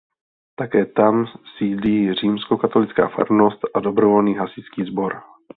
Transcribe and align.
Také 0.55 0.85
tam 0.85 1.25
sídlí 1.57 2.13
římskokatolická 2.13 3.07
farnost 3.07 3.59
a 3.73 3.79
dobrovolný 3.79 4.35
hasičský 4.35 4.83
sbor. 4.83 5.21